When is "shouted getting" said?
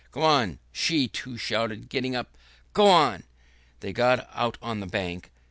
1.37-2.15